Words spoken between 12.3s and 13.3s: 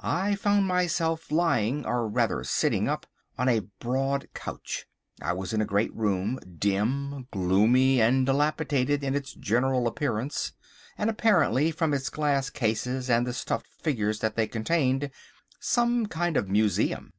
cases and